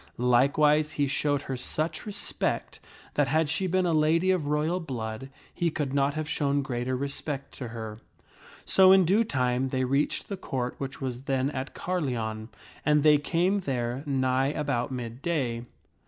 [0.17, 2.79] Likewise he showed her such respect
[3.13, 6.95] that had she been a lady of royal blood, he could not have shown greater
[6.97, 7.99] respect to her.
[8.65, 12.49] So in due time they reached the Court, which was then at Carleon.
[12.83, 15.65] And they came there nigh about mid day.